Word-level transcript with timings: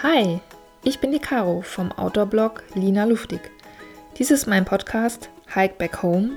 Hi, 0.00 0.38
ich 0.84 1.00
bin 1.00 1.10
die 1.10 1.18
Caro 1.18 1.60
vom 1.60 1.90
Outdoor-Blog 1.90 2.62
Lina 2.74 3.02
Luftig. 3.02 3.40
Dies 4.16 4.30
ist 4.30 4.46
mein 4.46 4.64
Podcast 4.64 5.28
Hike 5.52 5.74
Back 5.76 6.04
Home 6.04 6.36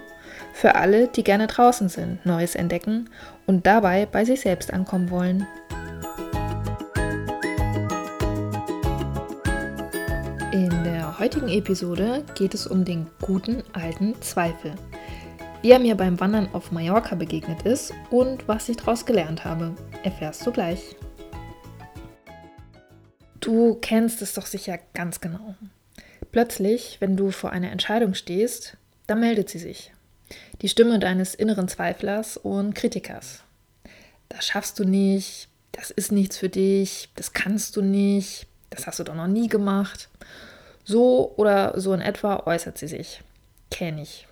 für 0.51 0.73
alle, 0.73 1.07
die 1.09 1.23
gerne 1.23 1.45
draußen 1.45 1.87
sind, 1.87 2.25
Neues 2.25 2.55
entdecken 2.55 3.11
und 3.45 3.67
dabei 3.67 4.07
bei 4.07 4.25
sich 4.25 4.41
selbst 4.41 4.73
ankommen 4.73 5.11
wollen. 5.11 5.45
In 10.51 10.83
der 10.83 11.19
heutigen 11.19 11.49
Episode 11.49 12.23
geht 12.33 12.55
es 12.55 12.65
um 12.65 12.83
den 12.83 13.05
guten 13.21 13.61
alten 13.73 14.19
Zweifel. 14.23 14.73
Wie 15.61 15.69
er 15.69 15.77
mir 15.77 15.93
beim 15.93 16.19
Wandern 16.19 16.49
auf 16.53 16.71
Mallorca 16.71 17.13
begegnet 17.13 17.61
ist 17.61 17.93
und 18.09 18.47
was 18.47 18.69
ich 18.69 18.77
daraus 18.77 19.05
gelernt 19.05 19.45
habe, 19.45 19.75
erfährst 20.01 20.47
du 20.47 20.51
gleich. 20.51 20.95
Du 23.41 23.75
kennst 23.75 24.21
es 24.21 24.35
doch 24.35 24.45
sicher 24.45 24.79
ganz 24.93 25.19
genau. 25.19 25.55
Plötzlich, 26.31 26.97
wenn 26.99 27.17
du 27.17 27.31
vor 27.31 27.51
einer 27.51 27.71
Entscheidung 27.71 28.13
stehst, 28.13 28.77
da 29.07 29.15
meldet 29.15 29.49
sie 29.49 29.57
sich. 29.57 29.91
Die 30.61 30.69
Stimme 30.69 30.99
deines 30.99 31.33
inneren 31.35 31.67
Zweiflers 31.67 32.37
und 32.37 32.75
Kritikers. 32.75 33.43
Das 34.29 34.45
schaffst 34.45 34.79
du 34.79 34.85
nicht, 34.85 35.49
das 35.71 35.89
ist 35.89 36.11
nichts 36.11 36.37
für 36.37 36.49
dich, 36.49 37.09
das 37.15 37.33
kannst 37.33 37.75
du 37.75 37.81
nicht, 37.81 38.47
das 38.69 38.87
hast 38.87 38.99
du 38.99 39.03
doch 39.03 39.15
noch 39.15 39.27
nie 39.27 39.47
gemacht. 39.47 40.09
So 40.83 41.33
oder 41.35 41.79
so 41.79 41.93
in 41.93 42.01
etwa 42.01 42.43
äußert 42.45 42.77
sie 42.77 42.87
sich. 42.87 43.21
Kenne 43.71 44.03
ich. 44.03 44.27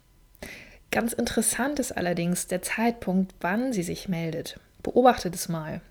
Ganz 0.91 1.13
interessant 1.13 1.79
ist 1.79 1.91
allerdings 1.91 2.47
der 2.47 2.61
Zeitpunkt, 2.61 3.33
wann 3.41 3.73
sie 3.73 3.83
sich 3.83 4.07
meldet. 4.07 4.59
Beobachte 4.83 5.31
das 5.31 5.49
mal. 5.49 5.81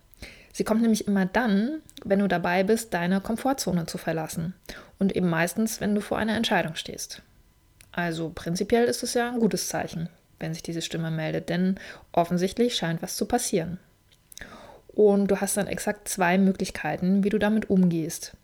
Sie 0.53 0.65
kommt 0.65 0.83
nämlich 0.83 1.07
immer 1.07 1.27
dann, 1.27 1.83
wenn 2.05 2.19
du 2.19 2.29
dabei 2.29 2.65
bist, 2.65 2.95
deine 2.95 3.21
Komfortzone 3.21 3.87
zu 3.87 3.99
verlassen. 3.99 4.55
Und 4.99 5.15
eben 5.15 5.29
meistens, 5.29 5.81
wenn 5.81 5.95
du 5.95 6.01
vor 6.01 6.19
einer 6.19 6.37
Entscheidung 6.37 6.75
stehst. 6.75 7.23
Also 7.93 8.31
prinzipiell 8.35 8.85
ist 8.85 9.03
es 9.03 9.15
ja 9.15 9.31
ein 9.31 9.41
gutes 9.41 9.69
Zeichen, 9.69 10.09
wenn 10.39 10.53
sich 10.53 10.63
diese 10.63 10.83
Stimme 10.83 11.11
meldet, 11.11 11.49
denn 11.49 11.79
offensichtlich 12.13 12.77
scheint 12.77 13.03
was 13.03 13.17
zu 13.17 13.27
passieren. 13.27 13.79
Und 14.89 15.29
du 15.29 15.41
hast 15.41 15.57
dann 15.57 15.69
exakt 15.69 16.09
zwei 16.09 16.39
Möglichkeiten, 16.39 17.23
wie 17.23 17.29
du 17.29 17.39
damit 17.39 17.71
umgehst. 17.71 18.37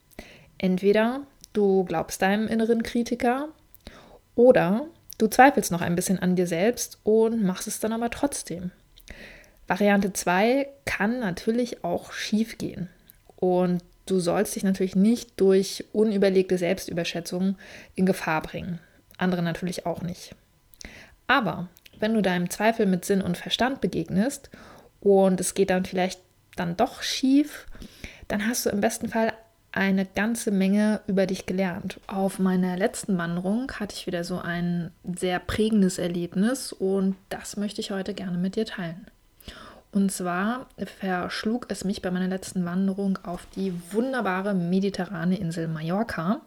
Entweder 0.59 1.23
du 1.53 1.85
glaubst 1.85 2.23
deinem 2.23 2.47
inneren 2.47 2.83
Kritiker 2.83 3.49
oder 4.35 4.87
du 5.19 5.27
zweifelst 5.27 5.73
noch 5.73 5.81
ein 5.81 5.97
bisschen 5.97 6.19
an 6.19 6.37
dir 6.37 6.47
selbst 6.47 6.99
und 7.03 7.43
machst 7.43 7.67
es 7.67 7.81
dann 7.81 7.93
aber 7.93 8.11
trotzdem. 8.11 8.71
Variante 9.67 10.13
2 10.13 10.69
kann 10.85 11.21
natürlich 11.21 11.85
auch 11.85 12.13
schief 12.13 12.59
gehen. 12.59 12.89
Und 13.37 13.83
du 14.07 14.21
sollst 14.21 14.57
dich 14.57 14.63
natürlich 14.65 14.97
nicht 14.97 15.41
durch 15.41 15.85
unüberlegte 15.93 16.59
Selbstüberschätzung 16.59 17.57
in 17.95 18.07
Gefahr 18.07 18.43
bringen. 18.43 18.79
Andere 19.17 19.43
natürlich 19.43 19.87
auch 19.87 20.03
nicht. 20.03 20.35
Aber 21.27 21.69
wenn 21.99 22.15
du 22.15 22.23
deinem 22.23 22.51
Zweifel 22.51 22.87
mit 22.87 23.05
Sinn 23.05 23.23
und 23.23 23.37
Verstand 23.37 23.81
begegnest 23.81 24.51
und 25.01 25.41
es 25.41 25.55
geht 25.55 25.71
dann 25.71 25.85
vielleicht 25.85 26.21
dann 26.57 26.77
doch 26.77 27.03
schief, 27.03 27.67
dann 28.29 28.47
hast 28.47 28.67
du 28.67 28.71
im 28.71 28.81
besten 28.81 29.09
Fall 29.09 29.33
eine 29.73 30.07
ganze 30.07 30.51
Menge 30.51 31.01
über 31.07 31.27
dich 31.27 31.47
gelernt. 31.47 32.01
Auf 32.07 32.39
meiner 32.39 32.77
letzten 32.77 33.19
Wanderung 33.19 33.73
hatte 33.73 33.95
ich 33.97 34.07
wieder 34.07 34.23
so 34.23 34.39
ein 34.39 34.93
sehr 35.17 35.41
prägendes 35.41 35.99
Erlebnis 35.99 36.73
und 36.73 37.17
das 37.29 37.57
möchte 37.57 37.81
ich 37.81 37.91
heute 37.91 38.15
gerne 38.15 38.39
mit 38.39 38.55
dir 38.55 38.67
teilen. 38.67 39.07
Und 39.95 40.11
zwar 40.11 40.67
verschlug 40.99 41.67
es 41.69 41.85
mich 41.85 42.03
bei 42.03 42.11
meiner 42.11 42.27
letzten 42.27 42.65
Wanderung 42.65 43.17
auf 43.23 43.47
die 43.55 43.73
wunderbare 43.93 44.53
mediterrane 44.53 45.39
Insel 45.39 45.69
Mallorca. 45.69 46.41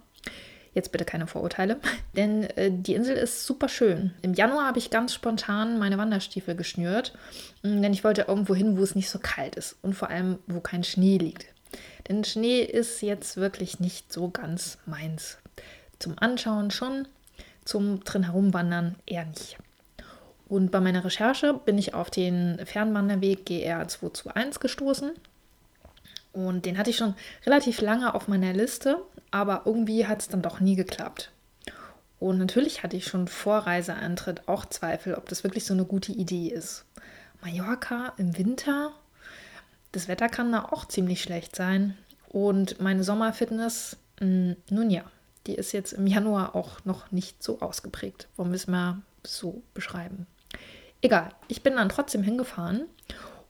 Jetzt 0.73 0.91
bitte 0.91 1.05
keine 1.05 1.27
Vorurteile, 1.27 1.77
denn 2.17 2.43
äh, 2.43 2.69
die 2.69 2.93
Insel 2.93 3.15
ist 3.15 3.45
super 3.45 3.69
schön. 3.69 4.13
Im 4.21 4.33
Januar 4.33 4.67
habe 4.67 4.79
ich 4.79 4.89
ganz 4.89 5.13
spontan 5.13 5.79
meine 5.79 5.97
Wanderstiefel 5.97 6.55
geschnürt, 6.55 7.17
mm, 7.63 7.81
denn 7.81 7.93
ich 7.93 8.03
wollte 8.03 8.25
irgendwo 8.27 8.53
hin, 8.53 8.77
wo 8.77 8.83
es 8.83 8.95
nicht 8.95 9.09
so 9.09 9.17
kalt 9.17 9.55
ist 9.55 9.77
und 9.81 9.93
vor 9.93 10.09
allem, 10.09 10.39
wo 10.47 10.59
kein 10.59 10.83
Schnee 10.83 11.17
liegt. 11.17 11.45
Denn 12.09 12.25
Schnee 12.25 12.61
ist 12.63 13.01
jetzt 13.01 13.37
wirklich 13.37 13.79
nicht 13.79 14.11
so 14.11 14.29
ganz 14.29 14.77
meins. 14.85 15.37
Zum 15.99 16.19
Anschauen 16.19 16.69
schon, 16.69 17.07
zum 17.63 18.03
drin 18.03 18.23
herumwandern 18.23 18.95
eher 19.05 19.25
nicht. 19.25 19.57
Und 20.49 20.71
bei 20.71 20.79
meiner 20.79 21.03
Recherche 21.03 21.53
bin 21.53 21.77
ich 21.77 21.93
auf 21.93 22.09
den 22.09 22.59
Fernwanderweg 22.65 23.45
GR 23.45 23.87
221 23.87 24.59
gestoßen. 24.59 25.11
Und 26.31 26.65
den 26.65 26.77
hatte 26.77 26.89
ich 26.89 26.97
schon 26.97 27.15
relativ 27.45 27.81
lange 27.81 28.13
auf 28.13 28.27
meiner 28.27 28.53
Liste, 28.53 29.01
aber 29.31 29.63
irgendwie 29.65 30.07
hat 30.07 30.21
es 30.21 30.29
dann 30.29 30.41
doch 30.41 30.59
nie 30.59 30.75
geklappt. 30.75 31.31
Und 32.19 32.37
natürlich 32.37 32.83
hatte 32.83 32.97
ich 32.97 33.05
schon 33.05 33.27
vor 33.27 33.59
Reiseantritt 33.59 34.47
auch 34.47 34.65
Zweifel, 34.65 35.15
ob 35.15 35.27
das 35.29 35.43
wirklich 35.43 35.65
so 35.65 35.73
eine 35.73 35.85
gute 35.85 36.11
Idee 36.11 36.47
ist. 36.47 36.85
Mallorca 37.41 38.13
im 38.17 38.37
Winter, 38.37 38.91
das 39.91 40.07
Wetter 40.07 40.29
kann 40.29 40.51
da 40.51 40.65
auch 40.65 40.85
ziemlich 40.85 41.21
schlecht 41.21 41.55
sein. 41.55 41.97
Und 42.29 42.79
meine 42.79 43.03
Sommerfitness, 43.03 43.97
hm, 44.19 44.55
nun 44.69 44.89
ja, 44.89 45.03
die 45.45 45.55
ist 45.55 45.71
jetzt 45.71 45.93
im 45.93 46.07
Januar 46.07 46.55
auch 46.55 46.83
noch 46.85 47.11
nicht 47.11 47.41
so 47.43 47.61
ausgeprägt. 47.61 48.27
Wollen 48.35 48.51
wir 48.51 48.55
es 48.55 48.67
mal 48.67 49.01
so 49.25 49.61
beschreiben? 49.73 50.27
Egal, 51.01 51.29
ich 51.47 51.63
bin 51.63 51.75
dann 51.75 51.89
trotzdem 51.89 52.23
hingefahren, 52.23 52.85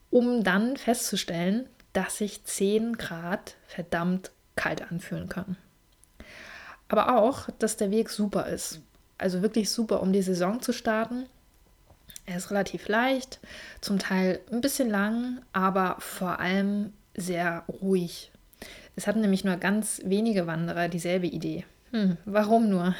um 0.09 0.44
dann 0.44 0.78
festzustellen, 0.78 1.68
dass 1.94 2.18
sich 2.18 2.44
10 2.44 2.97
Grad 2.97 3.56
verdammt 3.68 4.31
kalt 4.56 4.91
anfühlen 4.91 5.30
können. 5.30 5.58
Aber 6.90 7.18
auch, 7.18 7.50
dass 7.59 7.78
der 7.78 7.91
Weg 7.91 8.09
super 8.09 8.47
ist. 8.47 8.81
Also 9.18 9.41
wirklich 9.41 9.69
super, 9.69 10.02
um 10.02 10.13
die 10.13 10.22
Saison 10.22 10.62
zu 10.62 10.74
starten. 10.74 11.25
Er 12.25 12.38
ist 12.38 12.52
relativ 12.52 12.88
leicht, 12.88 13.40
zum 13.81 14.00
Teil 14.00 14.40
ein 14.52 14.62
bisschen 14.62 14.90
lang, 14.90 15.41
aber 15.53 15.96
vor 16.00 16.40
allem 16.40 16.94
sehr 17.16 17.64
ruhig. 17.81 18.31
Es 18.96 19.08
hatten 19.08 19.22
nämlich 19.22 19.44
nur 19.44 19.56
ganz 19.58 20.02
wenige 20.03 20.47
Wanderer 20.47 20.88
dieselbe 20.88 21.28
Idee. 21.28 21.66
Hm, 21.91 22.18
warum 22.25 22.69
nur? 22.69 22.96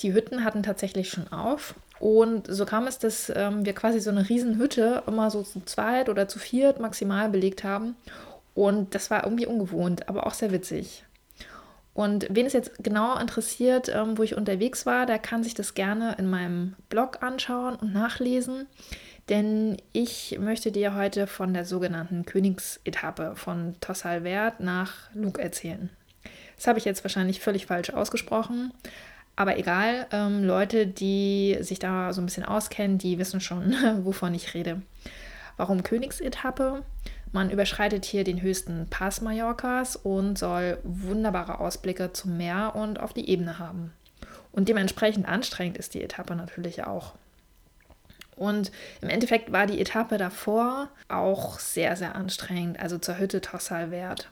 Die 0.00 0.12
Hütten 0.12 0.44
hatten 0.44 0.62
tatsächlich 0.62 1.10
schon 1.10 1.28
auf 1.28 1.74
und 2.00 2.46
so 2.48 2.66
kam 2.66 2.86
es, 2.86 2.98
dass 2.98 3.32
ähm, 3.34 3.64
wir 3.64 3.72
quasi 3.72 4.00
so 4.00 4.10
eine 4.10 4.28
Riesenhütte 4.28 5.02
immer 5.06 5.30
so 5.30 5.42
zu 5.42 5.64
zweit 5.64 6.08
oder 6.08 6.28
zu 6.28 6.38
viert 6.38 6.80
maximal 6.80 7.28
belegt 7.28 7.64
haben. 7.64 7.96
Und 8.54 8.94
das 8.94 9.10
war 9.10 9.24
irgendwie 9.24 9.46
ungewohnt, 9.46 10.08
aber 10.08 10.26
auch 10.26 10.34
sehr 10.34 10.52
witzig. 10.52 11.04
Und 11.92 12.26
wen 12.28 12.46
es 12.46 12.52
jetzt 12.52 12.72
genau 12.82 13.16
interessiert, 13.18 13.88
ähm, 13.88 14.18
wo 14.18 14.22
ich 14.24 14.36
unterwegs 14.36 14.84
war, 14.84 15.06
der 15.06 15.20
kann 15.20 15.44
sich 15.44 15.54
das 15.54 15.74
gerne 15.74 16.16
in 16.18 16.28
meinem 16.28 16.74
Blog 16.88 17.22
anschauen 17.22 17.76
und 17.76 17.92
nachlesen. 17.92 18.66
Denn 19.28 19.78
ich 19.92 20.36
möchte 20.38 20.70
dir 20.72 20.94
heute 20.94 21.26
von 21.26 21.54
der 21.54 21.64
sogenannten 21.64 22.26
Königsetappe 22.26 23.36
von 23.36 23.76
Tossalvert 23.80 24.60
nach 24.60 25.10
Lug 25.14 25.38
erzählen. 25.38 25.88
Das 26.56 26.66
habe 26.66 26.78
ich 26.78 26.84
jetzt 26.84 27.04
wahrscheinlich 27.04 27.40
völlig 27.40 27.66
falsch 27.66 27.90
ausgesprochen. 27.90 28.72
Aber 29.36 29.58
egal, 29.58 30.06
ähm, 30.12 30.44
Leute, 30.44 30.86
die 30.86 31.56
sich 31.60 31.78
da 31.78 32.12
so 32.12 32.20
ein 32.20 32.26
bisschen 32.26 32.44
auskennen, 32.44 32.98
die 32.98 33.18
wissen 33.18 33.40
schon, 33.40 33.74
wovon 34.04 34.34
ich 34.34 34.54
rede. 34.54 34.82
Warum 35.56 35.82
Königsetappe? 35.82 36.82
Man 37.32 37.50
überschreitet 37.50 38.04
hier 38.04 38.22
den 38.22 38.42
höchsten 38.42 38.86
Pass 38.90 39.20
Mallorcas 39.20 39.96
und 39.96 40.38
soll 40.38 40.78
wunderbare 40.84 41.58
Ausblicke 41.58 42.12
zum 42.12 42.36
Meer 42.36 42.76
und 42.76 43.00
auf 43.00 43.12
die 43.12 43.28
Ebene 43.28 43.58
haben. 43.58 43.92
Und 44.52 44.68
dementsprechend 44.68 45.26
anstrengend 45.26 45.78
ist 45.78 45.94
die 45.94 46.02
Etappe 46.02 46.36
natürlich 46.36 46.84
auch. 46.84 47.14
Und 48.36 48.70
im 49.00 49.08
Endeffekt 49.08 49.50
war 49.50 49.66
die 49.66 49.80
Etappe 49.80 50.16
davor 50.16 50.88
auch 51.08 51.58
sehr, 51.58 51.96
sehr 51.96 52.14
anstrengend, 52.14 52.78
also 52.78 52.98
zur 52.98 53.18
Hütte 53.18 53.40
Tossal 53.40 53.90
wert. 53.90 54.30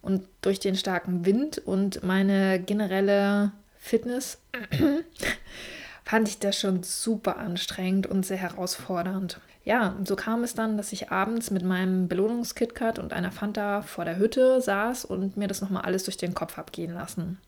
Und 0.00 0.26
durch 0.40 0.58
den 0.58 0.74
starken 0.74 1.24
Wind 1.24 1.58
und 1.58 2.02
meine 2.02 2.60
generelle 2.60 3.52
Fitness, 3.82 4.38
fand 6.04 6.28
ich 6.28 6.38
das 6.38 6.56
schon 6.56 6.84
super 6.84 7.36
anstrengend 7.36 8.06
und 8.06 8.24
sehr 8.24 8.36
herausfordernd. 8.36 9.40
Ja, 9.64 9.96
so 10.04 10.14
kam 10.14 10.44
es 10.44 10.54
dann, 10.54 10.76
dass 10.76 10.92
ich 10.92 11.10
abends 11.10 11.50
mit 11.50 11.64
meinem 11.64 12.06
Belohnungskitkat 12.06 13.00
und 13.00 13.12
einer 13.12 13.32
Fanta 13.32 13.82
vor 13.82 14.04
der 14.04 14.18
Hütte 14.18 14.60
saß 14.60 15.04
und 15.04 15.36
mir 15.36 15.48
das 15.48 15.60
nochmal 15.60 15.82
alles 15.82 16.04
durch 16.04 16.16
den 16.16 16.32
Kopf 16.32 16.58
abgehen 16.58 16.94
lassen. 16.94 17.38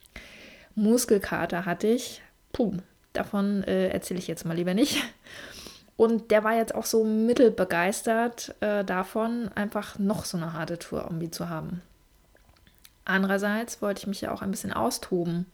Muskelkater 0.75 1.67
hatte 1.67 1.87
ich. 1.87 2.21
Puh, 2.53 2.75
davon 3.13 3.63
äh, 3.63 3.89
erzähle 3.91 4.19
ich 4.19 4.27
jetzt 4.27 4.45
mal 4.45 4.57
lieber 4.57 4.75
nicht. 4.75 5.03
Und 5.97 6.33
der 6.33 6.43
war 6.43 6.57
jetzt 6.57 6.75
auch 6.75 6.85
so 6.85 7.05
mittelbegeistert 7.05 8.57
äh, 8.61 8.85
davon, 8.85 9.51
einfach 9.55 10.01
noch 10.01 10.25
so 10.25 10.37
eine 10.37 10.53
harte 10.53 10.81
Tour 10.81 11.03
irgendwie 11.05 11.31
zu 11.31 11.49
haben. 11.49 11.81
Andererseits 13.05 13.81
wollte 13.81 14.01
ich 14.01 14.07
mich 14.09 14.21
ja 14.21 14.33
auch 14.33 14.43
ein 14.43 14.51
bisschen 14.51 14.73
austoben. 14.73 15.47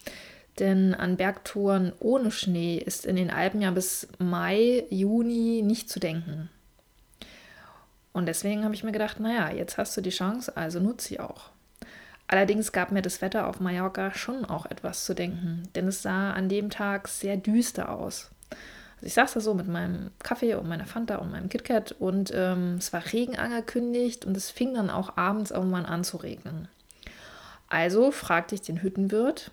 Denn 0.58 0.94
an 0.94 1.16
Bergtouren 1.16 1.92
ohne 2.00 2.30
Schnee 2.30 2.76
ist 2.76 3.06
in 3.06 3.16
den 3.16 3.30
Alpen 3.30 3.62
ja 3.62 3.70
bis 3.70 4.08
Mai, 4.18 4.84
Juni 4.90 5.62
nicht 5.64 5.88
zu 5.88 6.00
denken. 6.00 6.50
Und 8.12 8.26
deswegen 8.26 8.64
habe 8.64 8.74
ich 8.74 8.84
mir 8.84 8.92
gedacht, 8.92 9.20
naja, 9.20 9.50
jetzt 9.50 9.78
hast 9.78 9.96
du 9.96 10.00
die 10.00 10.10
Chance, 10.10 10.56
also 10.56 10.80
nutze 10.80 11.08
sie 11.08 11.20
auch. 11.20 11.50
Allerdings 12.26 12.72
gab 12.72 12.92
mir 12.92 13.02
das 13.02 13.22
Wetter 13.22 13.48
auf 13.48 13.60
Mallorca 13.60 14.12
schon 14.14 14.44
auch 14.44 14.66
etwas 14.66 15.04
zu 15.04 15.14
denken, 15.14 15.68
denn 15.74 15.88
es 15.88 16.02
sah 16.02 16.32
an 16.32 16.48
dem 16.48 16.70
Tag 16.70 17.08
sehr 17.08 17.36
düster 17.36 17.88
aus. 17.90 18.30
Also 18.96 19.06
ich 19.06 19.14
saß 19.14 19.32
da 19.32 19.40
so 19.40 19.54
mit 19.54 19.66
meinem 19.66 20.10
Kaffee 20.20 20.54
und 20.54 20.68
meiner 20.68 20.86
Fanta 20.86 21.16
und 21.16 21.32
meinem 21.32 21.48
KitKat 21.48 21.92
und 21.92 22.32
ähm, 22.34 22.76
es 22.78 22.92
war 22.92 23.02
Regen 23.12 23.36
angekündigt 23.36 24.26
und 24.26 24.36
es 24.36 24.50
fing 24.50 24.74
dann 24.74 24.90
auch 24.90 25.16
abends 25.16 25.50
irgendwann 25.50 25.86
an 25.86 26.04
zu 26.04 26.18
regnen. 26.18 26.68
Also 27.68 28.10
fragte 28.10 28.54
ich 28.54 28.62
den 28.62 28.82
Hüttenwirt, 28.82 29.50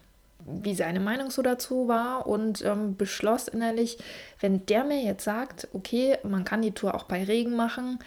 wie 0.48 0.76
seine 0.76 1.00
Meinung 1.00 1.30
so 1.30 1.42
dazu 1.42 1.88
war 1.88 2.26
und 2.26 2.64
ähm, 2.64 2.96
beschloss 2.96 3.48
innerlich, 3.48 3.98
wenn 4.40 4.66
der 4.66 4.84
mir 4.84 5.04
jetzt 5.04 5.24
sagt, 5.24 5.68
okay, 5.74 6.18
man 6.24 6.46
kann 6.46 6.62
die 6.62 6.72
Tour 6.72 6.96
auch 6.96 7.04
bei 7.04 7.24
Regen 7.24 7.56
machen, 7.56 8.00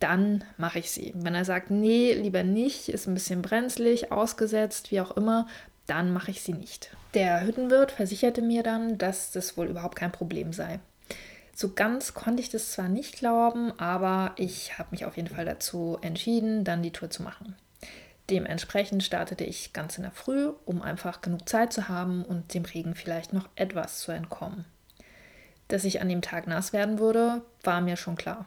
dann 0.00 0.44
mache 0.58 0.80
ich 0.80 0.90
sie. 0.90 1.12
Wenn 1.14 1.34
er 1.34 1.44
sagt, 1.44 1.70
nee, 1.70 2.12
lieber 2.12 2.42
nicht, 2.42 2.88
ist 2.88 3.06
ein 3.06 3.14
bisschen 3.14 3.40
brenzlig, 3.40 4.12
ausgesetzt, 4.12 4.90
wie 4.90 5.00
auch 5.00 5.16
immer, 5.16 5.46
dann 5.86 6.12
mache 6.12 6.32
ich 6.32 6.42
sie 6.42 6.52
nicht. 6.52 6.90
Der 7.14 7.46
Hüttenwirt 7.46 7.92
versicherte 7.92 8.42
mir 8.42 8.62
dann, 8.62 8.98
dass 8.98 9.30
das 9.30 9.56
wohl 9.56 9.68
überhaupt 9.68 9.96
kein 9.96 10.12
Problem 10.12 10.52
sei. 10.52 10.80
So 11.54 11.72
ganz 11.72 12.12
konnte 12.12 12.42
ich 12.42 12.50
das 12.50 12.72
zwar 12.72 12.88
nicht 12.88 13.16
glauben, 13.16 13.72
aber 13.78 14.32
ich 14.36 14.78
habe 14.78 14.90
mich 14.90 15.06
auf 15.06 15.16
jeden 15.16 15.34
Fall 15.34 15.46
dazu 15.46 15.96
entschieden, 16.02 16.64
dann 16.64 16.82
die 16.82 16.92
Tour 16.92 17.08
zu 17.08 17.22
machen. 17.22 17.56
Dementsprechend 18.28 19.04
startete 19.04 19.44
ich 19.44 19.72
ganz 19.72 19.96
in 19.96 20.02
der 20.02 20.12
Früh, 20.12 20.50
um 20.64 20.82
einfach 20.82 21.20
genug 21.20 21.48
Zeit 21.48 21.72
zu 21.72 21.88
haben 21.88 22.24
und 22.24 22.54
dem 22.54 22.64
Regen 22.64 22.94
vielleicht 22.94 23.32
noch 23.32 23.48
etwas 23.54 24.00
zu 24.00 24.10
entkommen. 24.10 24.64
Dass 25.68 25.84
ich 25.84 26.00
an 26.00 26.08
dem 26.08 26.22
Tag 26.22 26.46
nass 26.46 26.72
werden 26.72 26.98
würde, 26.98 27.42
war 27.62 27.80
mir 27.80 27.96
schon 27.96 28.16
klar. 28.16 28.46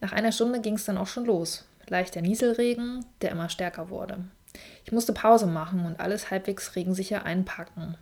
Nach 0.00 0.12
einer 0.12 0.32
Stunde 0.32 0.60
ging 0.60 0.74
es 0.74 0.84
dann 0.84 0.98
auch 0.98 1.06
schon 1.06 1.24
los. 1.24 1.66
Leichter 1.88 2.22
Nieselregen, 2.22 3.04
der 3.20 3.30
immer 3.30 3.48
stärker 3.48 3.90
wurde. 3.90 4.24
Ich 4.84 4.92
musste 4.92 5.12
Pause 5.12 5.46
machen 5.46 5.84
und 5.84 6.00
alles 6.00 6.30
halbwegs 6.30 6.76
regensicher 6.76 7.24
einpacken. 7.24 7.96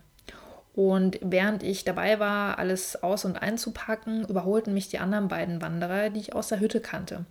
Und 0.73 1.19
während 1.21 1.61
ich 1.61 1.83
dabei 1.83 2.19
war, 2.19 2.57
alles 2.57 3.03
aus- 3.03 3.25
und 3.25 3.37
einzupacken, 3.37 4.25
überholten 4.25 4.73
mich 4.73 4.89
die 4.89 4.99
anderen 4.99 5.27
beiden 5.27 5.61
Wanderer, 5.61 6.09
die 6.09 6.19
ich 6.19 6.33
aus 6.33 6.47
der 6.47 6.59
Hütte 6.59 6.81
kannte. 6.81 7.25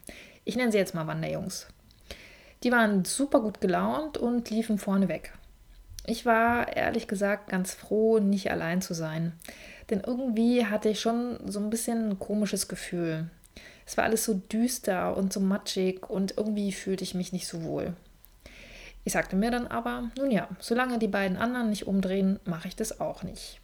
Ich 0.45 0.57
nenne 0.57 0.71
sie 0.71 0.79
jetzt 0.79 0.95
mal 0.95 1.07
Wanderjungs. 1.07 1.67
Die 2.63 2.73
waren 2.73 3.05
super 3.05 3.41
gut 3.41 3.61
gelaunt 3.61 4.19
und 4.19 4.51
liefen 4.51 4.79
vorne 4.79 5.09
weg. 5.09 5.33
Ich 6.07 6.27
war 6.27 6.77
ehrlich 6.77 7.07
gesagt 7.07 7.49
ganz 7.49 7.75
froh, 7.75 8.19
nicht 8.19 8.51
allein 8.51 8.83
zu 8.83 8.95
sein. 8.95 9.33
Denn 9.91 10.01
irgendwie 10.01 10.67
hatte 10.67 10.89
ich 10.89 11.01
schon 11.01 11.39
so 11.47 11.61
ein 11.61 11.71
bisschen 11.71 12.11
ein 12.11 12.19
komisches 12.19 12.69
Gefühl. 12.69 13.31
Es 13.87 13.97
war 13.97 14.05
alles 14.05 14.25
so 14.25 14.35
düster 14.35 15.17
und 15.17 15.33
so 15.33 15.41
matschig 15.41 16.09
und 16.09 16.37
irgendwie 16.37 16.73
fühlte 16.73 17.05
ich 17.05 17.15
mich 17.15 17.33
nicht 17.33 17.47
so 17.47 17.63
wohl. 17.65 17.95
Ich 19.05 19.13
sagte 19.13 19.37
mir 19.37 19.51
dann 19.51 19.67
aber, 19.67 20.11
nun 20.17 20.31
ja, 20.31 20.49
solange 20.61 20.99
die 20.99 21.09
beiden 21.09 21.37
anderen 21.37 21.71
nicht 21.71 21.87
umdrehen, 21.87 22.39
mache 22.45 22.69
ich 22.69 22.77
das 22.77 23.01
auch 23.01 23.25
nicht. 23.25 23.61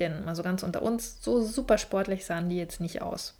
Denn 0.00 0.24
mal 0.24 0.34
so 0.34 0.42
ganz 0.42 0.64
unter 0.64 0.82
uns, 0.82 1.22
so 1.22 1.40
super 1.40 1.78
sportlich 1.78 2.26
sahen 2.26 2.48
die 2.48 2.56
jetzt 2.56 2.80
nicht 2.80 3.00
aus. 3.00 3.34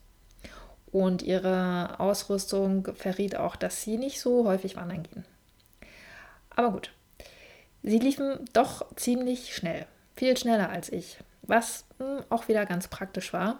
Und 0.94 1.22
ihre 1.22 1.98
Ausrüstung 1.98 2.86
verriet 2.94 3.34
auch, 3.34 3.56
dass 3.56 3.82
sie 3.82 3.98
nicht 3.98 4.20
so 4.20 4.46
häufig 4.46 4.76
wandern 4.76 5.02
gehen. 5.02 5.24
Aber 6.50 6.70
gut, 6.70 6.92
sie 7.82 7.98
liefen 7.98 8.38
doch 8.52 8.86
ziemlich 8.94 9.56
schnell, 9.56 9.86
viel 10.14 10.36
schneller 10.36 10.70
als 10.70 10.92
ich, 10.92 11.18
was 11.42 11.84
hm, 11.98 12.22
auch 12.28 12.46
wieder 12.46 12.64
ganz 12.64 12.86
praktisch 12.86 13.32
war. 13.32 13.58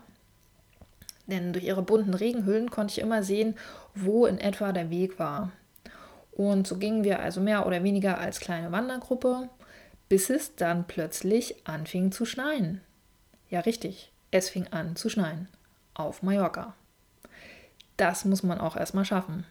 Denn 1.27 1.53
durch 1.53 1.65
ihre 1.65 1.83
bunten 1.83 2.15
Regenhüllen 2.15 2.71
konnte 2.71 2.93
ich 2.93 3.01
immer 3.01 3.25
sehen, 3.25 3.57
wo 3.97 4.27
in 4.27 4.39
etwa 4.39 4.71
der 4.71 4.91
Weg 4.91 5.19
war. 5.19 5.51
Und 6.31 6.69
so 6.69 6.77
gingen 6.77 7.03
wir 7.03 7.19
also 7.19 7.41
mehr 7.41 7.67
oder 7.67 7.83
weniger 7.83 8.19
als 8.19 8.39
kleine 8.39 8.71
Wandergruppe, 8.71 9.49
bis 10.09 10.31
es 10.31 10.55
dann 10.55 10.87
plötzlich 10.87 11.67
anfing 11.67 12.13
zu 12.13 12.27
schneien. 12.27 12.81
Ja, 13.51 13.59
richtig, 13.59 14.13
es 14.31 14.51
fing 14.51 14.69
an 14.71 14.95
zu 14.95 15.09
schneien. 15.09 15.49
Auf 15.95 16.23
Mallorca 16.23 16.75
das 17.97 18.25
muss 18.25 18.43
man 18.43 18.59
auch 18.59 18.77
erstmal 18.77 19.05
schaffen, 19.05 19.45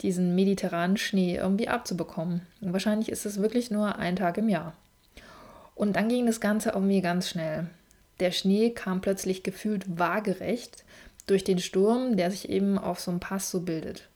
diesen 0.00 0.34
mediterranen 0.34 0.96
Schnee 0.96 1.36
irgendwie 1.36 1.68
abzubekommen. 1.68 2.42
Und 2.60 2.72
wahrscheinlich 2.72 3.10
ist 3.10 3.26
es 3.26 3.40
wirklich 3.40 3.70
nur 3.70 3.96
ein 3.96 4.16
Tag 4.16 4.38
im 4.38 4.48
Jahr. 4.48 4.74
Und 5.74 5.96
dann 5.96 6.08
ging 6.08 6.26
das 6.26 6.40
Ganze 6.40 6.70
irgendwie 6.70 7.00
ganz 7.00 7.28
schnell. 7.28 7.66
Der 8.20 8.30
Schnee 8.30 8.70
kam 8.70 9.00
plötzlich 9.00 9.42
gefühlt 9.42 9.98
waagerecht 9.98 10.84
durch 11.26 11.44
den 11.44 11.58
Sturm, 11.58 12.16
der 12.16 12.30
sich 12.30 12.48
eben 12.48 12.78
auf 12.78 13.00
so 13.00 13.10
einem 13.10 13.20
Pass 13.20 13.50
so 13.50 13.60
bildet. 13.60 14.08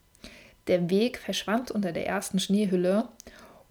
Der 0.67 0.91
Weg 0.91 1.19
verschwand 1.19 1.71
unter 1.71 1.93
der 1.93 2.07
ersten 2.07 2.41
Schneehülle 2.41 3.09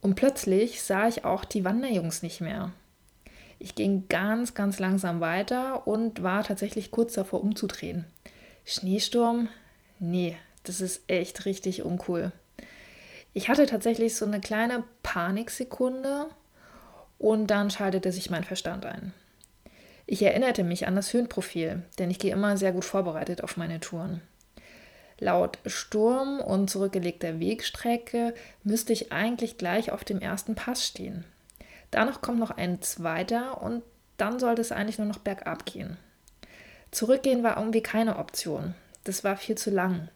und 0.01 0.15
plötzlich 0.15 0.81
sah 0.81 1.07
ich 1.07 1.25
auch 1.25 1.45
die 1.45 1.65
Wanderjungs 1.65 2.21
nicht 2.21 2.41
mehr. 2.41 2.71
Ich 3.59 3.75
ging 3.75 4.07
ganz, 4.09 4.53
ganz 4.53 4.79
langsam 4.79 5.19
weiter 5.19 5.87
und 5.87 6.23
war 6.23 6.43
tatsächlich 6.43 6.91
kurz 6.91 7.13
davor 7.13 7.41
umzudrehen. 7.41 8.05
Schneesturm? 8.65 9.49
Nee, 9.99 10.37
das 10.63 10.81
ist 10.81 11.03
echt 11.07 11.45
richtig 11.45 11.83
uncool. 11.83 12.31
Ich 13.33 13.49
hatte 13.49 13.65
tatsächlich 13.65 14.15
so 14.15 14.25
eine 14.25 14.41
kleine 14.41 14.83
Paniksekunde 15.03 16.27
und 17.19 17.47
dann 17.47 17.69
schaltete 17.69 18.11
sich 18.11 18.29
mein 18.29 18.43
Verstand 18.43 18.85
ein. 18.85 19.13
Ich 20.07 20.21
erinnerte 20.21 20.63
mich 20.63 20.87
an 20.87 20.95
das 20.95 21.13
Höhenprofil, 21.13 21.83
denn 21.99 22.11
ich 22.11 22.19
gehe 22.19 22.31
immer 22.33 22.57
sehr 22.57 22.71
gut 22.71 22.85
vorbereitet 22.85 23.43
auf 23.43 23.57
meine 23.57 23.79
Touren. 23.79 24.21
Laut 25.19 25.59
Sturm 25.65 26.39
und 26.39 26.69
zurückgelegter 26.69 27.39
Wegstrecke 27.39 28.33
müsste 28.63 28.93
ich 28.93 29.11
eigentlich 29.11 29.57
gleich 29.57 29.91
auf 29.91 30.03
dem 30.03 30.19
ersten 30.19 30.55
Pass 30.55 30.85
stehen. 30.85 31.23
Danach 31.91 32.21
kommt 32.21 32.39
noch 32.39 32.51
ein 32.51 32.81
zweiter 32.81 33.61
und 33.61 33.83
dann 34.17 34.39
sollte 34.39 34.61
es 34.61 34.71
eigentlich 34.71 34.97
nur 34.97 35.07
noch 35.07 35.19
bergab 35.19 35.65
gehen. 35.65 35.97
Zurückgehen 36.91 37.43
war 37.43 37.57
irgendwie 37.57 37.81
keine 37.81 38.17
Option. 38.17 38.73
Das 39.03 39.23
war 39.23 39.37
viel 39.37 39.55
zu 39.55 39.69
lang. 39.69 40.09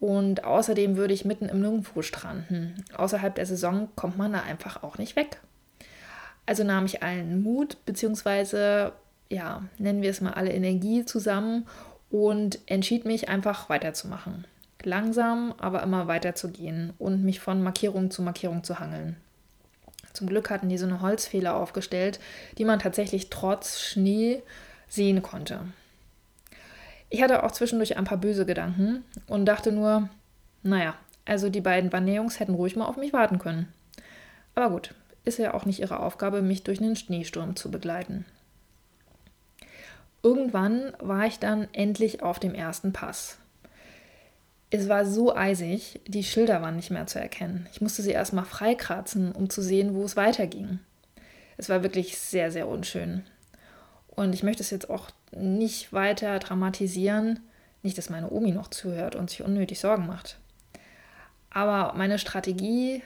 Und 0.00 0.44
außerdem 0.44 0.96
würde 0.96 1.14
ich 1.14 1.24
mitten 1.24 1.48
im 1.48 1.60
Nirgendwo 1.60 2.02
stranden. 2.02 2.84
Außerhalb 2.96 3.34
der 3.34 3.46
Saison 3.46 3.88
kommt 3.96 4.16
man 4.16 4.32
da 4.32 4.42
einfach 4.42 4.82
auch 4.82 4.98
nicht 4.98 5.16
weg. 5.16 5.40
Also 6.46 6.64
nahm 6.64 6.86
ich 6.86 7.02
allen 7.02 7.42
Mut, 7.42 7.84
beziehungsweise, 7.84 8.92
ja, 9.28 9.64
nennen 9.78 10.02
wir 10.02 10.10
es 10.10 10.20
mal 10.20 10.34
alle 10.34 10.52
Energie 10.52 11.04
zusammen 11.04 11.66
und 12.10 12.58
entschied 12.66 13.04
mich 13.04 13.28
einfach 13.28 13.68
weiterzumachen. 13.68 14.46
Langsam, 14.82 15.52
aber 15.58 15.82
immer 15.82 16.06
weiterzugehen 16.06 16.94
und 16.98 17.24
mich 17.24 17.40
von 17.40 17.62
Markierung 17.62 18.10
zu 18.10 18.22
Markierung 18.22 18.62
zu 18.62 18.78
hangeln. 18.78 19.16
Zum 20.12 20.28
Glück 20.28 20.50
hatten 20.50 20.68
die 20.68 20.78
so 20.78 20.86
eine 20.86 21.00
Holzfehler 21.00 21.54
aufgestellt, 21.54 22.18
die 22.56 22.64
man 22.64 22.78
tatsächlich 22.78 23.28
trotz 23.30 23.80
Schnee 23.80 24.42
sehen 24.88 25.22
konnte. 25.22 25.60
Ich 27.10 27.22
hatte 27.22 27.42
auch 27.42 27.52
zwischendurch 27.52 27.96
ein 27.96 28.04
paar 28.04 28.18
böse 28.18 28.44
Gedanken 28.44 29.04
und 29.26 29.46
dachte 29.46 29.72
nur, 29.72 30.08
naja, 30.62 30.94
also 31.24 31.48
die 31.48 31.60
beiden 31.60 31.92
Wanderjungs 31.92 32.40
hätten 32.40 32.54
ruhig 32.54 32.76
mal 32.76 32.86
auf 32.86 32.96
mich 32.96 33.12
warten 33.12 33.38
können. 33.38 33.72
Aber 34.54 34.70
gut, 34.70 34.94
ist 35.24 35.38
ja 35.38 35.54
auch 35.54 35.64
nicht 35.64 35.80
ihre 35.80 36.00
Aufgabe, 36.00 36.42
mich 36.42 36.64
durch 36.64 36.80
einen 36.80 36.96
Schneesturm 36.96 37.56
zu 37.56 37.70
begleiten. 37.70 38.24
Irgendwann 40.22 40.92
war 40.98 41.26
ich 41.26 41.38
dann 41.38 41.68
endlich 41.72 42.22
auf 42.22 42.38
dem 42.38 42.54
ersten 42.54 42.92
Pass. 42.92 43.38
Es 44.70 44.88
war 44.88 45.06
so 45.06 45.34
eisig, 45.34 46.00
die 46.06 46.24
Schilder 46.24 46.60
waren 46.60 46.76
nicht 46.76 46.90
mehr 46.90 47.06
zu 47.06 47.18
erkennen. 47.18 47.66
Ich 47.72 47.80
musste 47.80 48.02
sie 48.02 48.10
erstmal 48.10 48.44
freikratzen, 48.44 49.32
um 49.32 49.48
zu 49.48 49.62
sehen, 49.62 49.94
wo 49.94 50.04
es 50.04 50.16
weiterging. 50.16 50.80
Es 51.56 51.68
war 51.68 51.82
wirklich 51.82 52.18
sehr, 52.18 52.50
sehr 52.50 52.68
unschön. 52.68 53.24
Und 54.18 54.34
ich 54.34 54.42
möchte 54.42 54.64
es 54.64 54.70
jetzt 54.70 54.90
auch 54.90 55.10
nicht 55.30 55.92
weiter 55.92 56.40
dramatisieren. 56.40 57.38
Nicht, 57.84 57.96
dass 57.96 58.10
meine 58.10 58.28
Omi 58.32 58.50
noch 58.50 58.66
zuhört 58.66 59.14
und 59.14 59.30
sich 59.30 59.44
unnötig 59.44 59.78
Sorgen 59.78 60.08
macht. 60.08 60.38
Aber 61.50 61.96
meine 61.96 62.18
Strategie, 62.18 63.00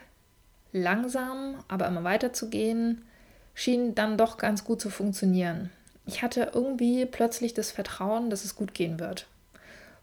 langsam, 0.73 1.62
aber 1.69 1.87
immer 1.87 2.02
weiter 2.02 2.33
zu 2.33 2.49
gehen, 2.49 3.04
schien 3.52 3.95
dann 3.95 4.16
doch 4.16 4.38
ganz 4.38 4.64
gut 4.64 4.81
zu 4.81 4.88
funktionieren. 4.88 5.69
Ich 6.07 6.23
hatte 6.23 6.52
irgendwie 6.54 7.04
plötzlich 7.04 7.52
das 7.52 7.73
Vertrauen, 7.73 8.31
dass 8.31 8.47
es 8.47 8.57
gut 8.57 8.73
gehen 8.73 8.99
wird. 8.99 9.26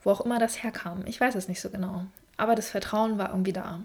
Wo 0.04 0.12
auch 0.12 0.22
immer 0.22 0.38
das 0.38 0.62
herkam, 0.62 1.01
ich 1.08 1.20
weiß 1.20 1.34
es 1.34 1.48
nicht 1.48 1.60
so 1.60 1.72
genau. 1.72 2.06
Aber 2.38 2.54
das 2.54 2.70
Vertrauen 2.70 3.18
war 3.18 3.32
irgendwie 3.32 3.54
da. 3.54 3.80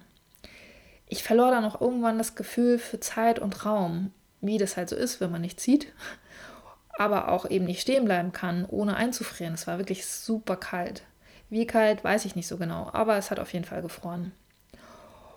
Ich 1.09 1.23
verlor 1.23 1.51
dann 1.53 1.65
auch 1.65 1.81
irgendwann 1.81 2.19
das 2.19 2.35
Gefühl 2.35 2.79
für 2.79 3.01
Zeit 3.01 3.39
und 3.39 3.65
Raum, 3.65 4.13
wie 4.43 4.59
das 4.59 4.77
halt 4.77 4.91
so 4.91 4.97
ist, 4.97 5.23
wenn 5.23 5.33
man 5.33 5.41
nicht 5.41 5.59
sieht 5.59 5.87
aber 6.99 7.29
auch 7.29 7.49
eben 7.49 7.65
nicht 7.65 7.81
stehen 7.81 8.05
bleiben 8.05 8.33
kann, 8.33 8.65
ohne 8.67 8.97
einzufrieren. 8.97 9.55
Es 9.55 9.67
war 9.67 9.79
wirklich 9.79 10.07
super 10.07 10.57
kalt. 10.57 11.03
Wie 11.51 11.67
kalt, 11.67 12.03
weiß 12.03 12.25
ich 12.25 12.37
nicht 12.37 12.47
so 12.47 12.57
genau, 12.57 12.91
aber 12.93 13.17
es 13.17 13.31
hat 13.31 13.39
auf 13.39 13.53
jeden 13.53 13.65
Fall 13.65 13.83
gefroren. 13.83 14.33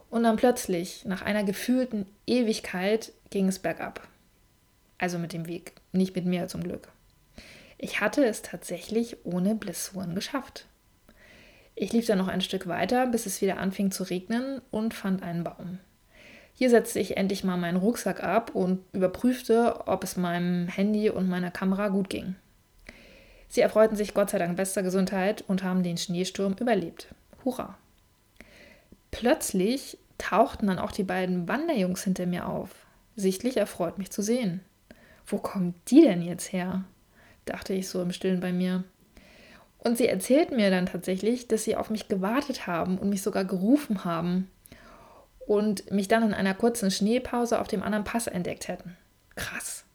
Und 0.09 0.23
dann 0.23 0.37
plötzlich, 0.37 1.05
nach 1.05 1.21
einer 1.21 1.43
gefühlten 1.43 2.05
Ewigkeit, 2.25 3.11
ging 3.29 3.47
es 3.47 3.59
bergab. 3.59 4.07
Also 4.97 5.19
mit 5.19 5.33
dem 5.33 5.47
Weg, 5.47 5.73
nicht 5.91 6.15
mit 6.15 6.25
mir 6.25 6.47
zum 6.47 6.63
Glück. 6.63 6.87
Ich 7.77 7.99
hatte 8.01 8.25
es 8.25 8.41
tatsächlich 8.41 9.25
ohne 9.25 9.53
Blessuren 9.53 10.15
geschafft. 10.15 10.65
Ich 11.75 11.93
lief 11.93 12.07
dann 12.07 12.17
noch 12.17 12.27
ein 12.27 12.41
Stück 12.41 12.67
weiter, 12.67 13.05
bis 13.05 13.27
es 13.27 13.41
wieder 13.41 13.57
anfing 13.57 13.91
zu 13.91 14.03
regnen 14.03 14.61
und 14.71 14.95
fand 14.95 15.21
einen 15.21 15.43
Baum. 15.43 15.79
Hier 16.59 16.71
setzte 16.71 16.99
ich 16.99 17.17
endlich 17.17 17.43
mal 17.43 17.55
meinen 17.55 17.77
Rucksack 17.77 18.23
ab 18.23 18.55
und 18.55 18.83
überprüfte, 18.91 19.87
ob 19.87 20.03
es 20.03 20.17
meinem 20.17 20.67
Handy 20.67 21.11
und 21.11 21.29
meiner 21.29 21.51
Kamera 21.51 21.89
gut 21.89 22.09
ging. 22.09 22.33
Sie 23.47 23.61
erfreuten 23.61 23.95
sich 23.95 24.15
Gott 24.15 24.31
sei 24.31 24.39
Dank 24.39 24.57
bester 24.57 24.81
Gesundheit 24.81 25.43
und 25.47 25.61
haben 25.61 25.83
den 25.83 25.97
Schneesturm 25.97 26.55
überlebt. 26.59 27.13
Hurra! 27.45 27.77
Plötzlich 29.11 29.99
tauchten 30.17 30.65
dann 30.65 30.79
auch 30.79 30.91
die 30.91 31.03
beiden 31.03 31.47
Wanderjungs 31.47 32.03
hinter 32.03 32.25
mir 32.25 32.47
auf. 32.47 32.71
Sichtlich 33.15 33.57
erfreut 33.57 33.99
mich 33.99 34.09
zu 34.09 34.23
sehen. 34.23 34.61
Wo 35.27 35.37
kommen 35.37 35.75
die 35.89 36.01
denn 36.01 36.23
jetzt 36.23 36.51
her? 36.53 36.85
dachte 37.45 37.73
ich 37.73 37.87
so 37.87 38.01
im 38.01 38.11
Stillen 38.11 38.39
bei 38.39 38.51
mir. 38.51 38.83
Und 39.77 39.99
sie 39.99 40.07
erzählten 40.07 40.55
mir 40.55 40.71
dann 40.71 40.87
tatsächlich, 40.87 41.47
dass 41.47 41.65
sie 41.65 41.75
auf 41.75 41.91
mich 41.91 42.07
gewartet 42.07 42.65
haben 42.65 42.97
und 42.97 43.09
mich 43.11 43.21
sogar 43.21 43.45
gerufen 43.45 44.05
haben 44.05 44.49
und 45.47 45.89
mich 45.91 46.07
dann 46.07 46.23
in 46.23 46.33
einer 46.33 46.53
kurzen 46.53 46.91
Schneepause 46.91 47.59
auf 47.59 47.67
dem 47.67 47.81
anderen 47.81 48.03
Pass 48.03 48.27
entdeckt 48.27 48.67
hätten. 48.67 48.97
Krass. 49.35 49.85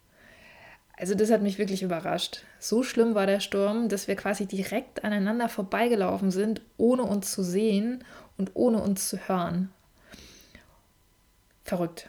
Also 0.96 1.14
das 1.14 1.30
hat 1.30 1.42
mich 1.42 1.58
wirklich 1.58 1.82
überrascht. 1.82 2.42
So 2.58 2.82
schlimm 2.82 3.14
war 3.14 3.26
der 3.26 3.40
Sturm, 3.40 3.88
dass 3.88 4.08
wir 4.08 4.16
quasi 4.16 4.46
direkt 4.46 5.04
aneinander 5.04 5.48
vorbeigelaufen 5.48 6.30
sind, 6.30 6.62
ohne 6.78 7.02
uns 7.02 7.32
zu 7.32 7.42
sehen 7.42 8.04
und 8.38 8.52
ohne 8.54 8.80
uns 8.80 9.08
zu 9.08 9.18
hören. 9.28 9.70
Verrückt. 11.64 12.08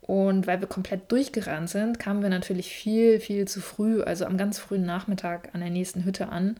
Und 0.00 0.46
weil 0.46 0.60
wir 0.60 0.68
komplett 0.68 1.12
durchgerannt 1.12 1.70
sind, 1.70 1.98
kamen 1.98 2.22
wir 2.22 2.30
natürlich 2.30 2.72
viel, 2.72 3.20
viel 3.20 3.46
zu 3.46 3.60
früh, 3.60 4.02
also 4.02 4.24
am 4.24 4.38
ganz 4.38 4.58
frühen 4.58 4.86
Nachmittag 4.86 5.50
an 5.54 5.60
der 5.60 5.70
nächsten 5.70 6.04
Hütte 6.04 6.30
an 6.30 6.56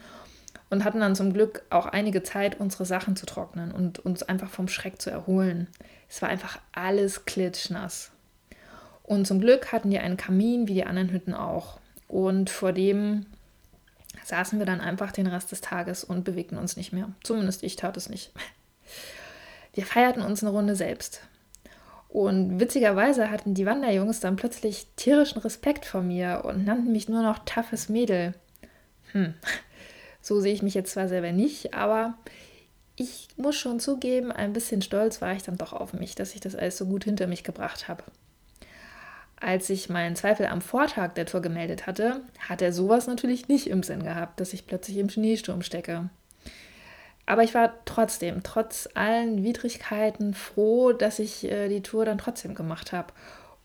und 0.71 0.85
hatten 0.85 1.01
dann 1.01 1.17
zum 1.17 1.33
Glück 1.33 1.63
auch 1.71 1.87
einige 1.87 2.23
Zeit, 2.23 2.61
unsere 2.61 2.85
Sachen 2.85 3.17
zu 3.17 3.27
trocknen 3.27 3.73
und 3.73 3.99
uns 3.99 4.23
einfach 4.23 4.51
vom 4.51 4.69
Schreck 4.69 5.01
zu 5.01 5.11
erholen. 5.11 5.69
Es 6.09 6.21
war 6.23 6.29
einfach 6.29 6.59
alles 6.73 7.25
klitschnass. 7.25 8.11
Und 9.03 9.27
zum 9.27 9.41
Glück 9.41 9.73
hatten 9.73 9.91
wir 9.91 10.03
einen 10.03 10.19
Kamin 10.19 10.69
wie 10.69 10.75
die 10.75 10.85
anderen 10.85 11.11
Hütten 11.11 11.35
auch. 11.35 11.79
Und 12.09 12.51
vor 12.51 12.73
dem 12.73 13.27
saßen 14.25 14.59
wir 14.59 14.67
dann 14.67 14.81
einfach 14.81 15.13
den 15.13 15.27
Rest 15.27 15.51
des 15.53 15.63
Tages 15.63 16.05
und 16.05 16.25
bewegten 16.25 16.59
uns 16.59 16.77
nicht 16.77 16.93
mehr. 16.93 17.11
Zumindest 17.23 17.63
ich 17.63 17.77
tat 17.77 17.97
es 17.97 18.09
nicht. 18.09 18.33
Wir 19.75 19.87
feierten 19.87 20.23
uns 20.23 20.43
eine 20.43 20.51
Runde 20.51 20.75
selbst. 20.75 21.21
Und 22.09 22.59
witzigerweise 22.59 23.31
hatten 23.31 23.55
die 23.55 23.67
Wanderjungs 23.67 24.19
dann 24.19 24.35
plötzlich 24.37 24.89
tierischen 24.97 25.41
Respekt 25.41 25.85
vor 25.85 26.03
mir 26.03 26.43
und 26.45 26.65
nannten 26.65 26.91
mich 26.91 27.09
nur 27.09 27.23
noch 27.23 27.39
toughes 27.41 27.89
Mädel. 27.89 28.35
Hm, 29.13 29.35
so 30.21 30.41
sehe 30.41 30.53
ich 30.53 30.63
mich 30.63 30.75
jetzt 30.75 30.93
zwar 30.93 31.09
selber 31.09 31.33
nicht, 31.33 31.75
aber 31.75 32.15
ich 32.97 33.29
muss 33.37 33.57
schon 33.57 33.81
zugeben, 33.81 34.33
ein 34.33 34.53
bisschen 34.53 34.83
stolz 34.83 35.21
war 35.21 35.33
ich 35.33 35.43
dann 35.43 35.57
doch 35.57 35.73
auf 35.73 35.93
mich, 35.93 36.15
dass 36.15 36.35
ich 36.35 36.41
das 36.41 36.57
alles 36.57 36.77
so 36.77 36.87
gut 36.87 37.05
hinter 37.05 37.27
mich 37.27 37.45
gebracht 37.45 37.89
habe. 37.89 38.03
Als 39.41 39.71
ich 39.71 39.89
meinen 39.89 40.17
Zweifel 40.17 40.47
am 40.47 40.61
Vortag 40.61 41.15
der 41.15 41.27
Tour 41.27 41.41
gemeldet 41.41 41.87
hatte, 41.87 42.23
hat 42.49 42.61
er 42.61 42.73
sowas 42.73 43.07
natürlich 43.07 43.47
nicht 43.47 43.69
im 43.69 43.85
Sinn 43.85 44.03
gehabt, 44.03 44.41
dass 44.41 44.53
ich 44.53 44.67
plötzlich 44.67 44.97
im 44.97 45.11
Schneesturm 45.11 45.63
stecke. 45.63 46.11
Aber 47.25 47.45
ich 47.45 47.55
war 47.55 47.75
trotzdem, 47.85 48.43
trotz 48.43 48.89
allen 48.95 49.45
Widrigkeiten, 49.45 50.35
froh, 50.35 50.93
dass 50.93 51.21
ich 51.21 51.45
äh, 51.45 51.69
die 51.69 51.83
Tour 51.83 52.05
dann 52.05 52.19
trotzdem 52.19 52.55
gemacht 52.55 52.91
habe 52.91 53.13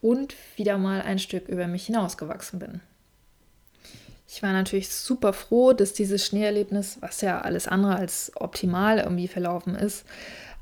und 0.02 0.36
wieder 0.58 0.78
mal 0.78 1.02
ein 1.02 1.18
Stück 1.18 1.48
über 1.48 1.66
mich 1.66 1.88
hinausgewachsen 1.88 2.60
bin. 2.60 2.82
Ich 4.34 4.42
war 4.42 4.52
natürlich 4.52 4.90
super 4.90 5.32
froh, 5.32 5.74
dass 5.74 5.94
dieses 5.94 6.26
Schneeerlebnis, 6.26 6.98
was 7.02 7.22
ja 7.22 7.42
alles 7.42 7.68
andere 7.68 7.96
als 7.96 8.32
optimal 8.36 8.98
irgendwie 8.98 9.28
verlaufen 9.28 9.76
ist, 9.76 10.06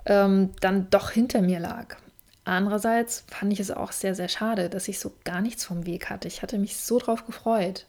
ähm, 0.06 0.50
dann 0.60 0.90
doch 0.90 1.12
hinter 1.12 1.42
mir 1.42 1.62
lag. 1.62 1.96
Andererseits 2.44 3.24
fand 3.30 3.54
ich 3.54 3.62
es 3.62 3.72
auch 3.72 3.94
sehr, 3.94 4.13
sehr 4.13 4.28
schade, 4.28 4.70
dass 4.70 4.90
ich 4.90 5.00
so 5.00 5.13
gar 5.24 5.40
nichts 5.40 5.63
vom 5.63 5.86
Weg 5.86 6.10
hatte. 6.10 6.28
Ich 6.28 6.42
hatte 6.42 6.58
mich 6.58 6.78
so 6.78 7.00
drauf 7.00 7.25
gefreut. 7.25 7.86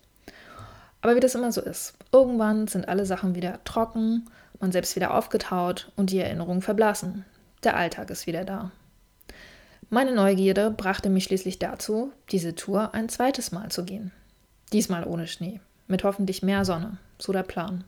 Aber 1.00 1.16
wie 1.16 1.20
das 1.20 1.34
immer 1.34 1.50
so 1.50 1.60
ist, 1.60 1.94
irgendwann 2.12 2.68
sind 2.68 2.86
alle 2.86 3.04
Sachen 3.04 3.34
wieder 3.34 3.58
trocken 3.64 4.28
man 4.62 4.72
selbst 4.72 4.94
wieder 4.94 5.12
aufgetaut 5.12 5.90
und 5.96 6.10
die 6.10 6.20
Erinnerungen 6.20 6.62
verblassen. 6.62 7.24
Der 7.64 7.76
Alltag 7.76 8.10
ist 8.10 8.26
wieder 8.26 8.44
da. 8.44 8.70
Meine 9.90 10.14
Neugierde 10.14 10.70
brachte 10.70 11.10
mich 11.10 11.24
schließlich 11.24 11.58
dazu, 11.58 12.12
diese 12.30 12.54
Tour 12.54 12.94
ein 12.94 13.08
zweites 13.08 13.50
Mal 13.50 13.70
zu 13.70 13.84
gehen. 13.84 14.12
Diesmal 14.72 15.04
ohne 15.04 15.26
Schnee, 15.26 15.60
mit 15.92 16.02
hoffentlich 16.02 16.42
mehr 16.42 16.64
Sonne, 16.64 16.98
so 17.18 17.32
der 17.32 17.44
Plan. 17.44 17.84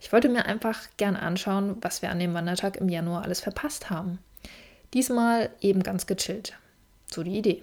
Ich 0.00 0.12
wollte 0.12 0.30
mir 0.30 0.46
einfach 0.46 0.88
gern 0.96 1.16
anschauen, 1.16 1.76
was 1.82 2.00
wir 2.00 2.10
an 2.10 2.18
dem 2.18 2.32
Wandertag 2.32 2.76
im 2.76 2.88
Januar 2.88 3.22
alles 3.22 3.40
verpasst 3.40 3.90
haben. 3.90 4.18
Diesmal 4.94 5.50
eben 5.60 5.82
ganz 5.82 6.06
gechillt. 6.06 6.54
So 7.10 7.22
die 7.22 7.36
Idee. 7.36 7.62